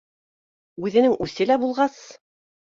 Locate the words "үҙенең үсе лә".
0.87-1.59